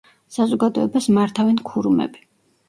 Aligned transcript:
საზოგადოებას 0.37 1.09
მართავენ 1.17 1.61
ქურუმები. 1.69 2.25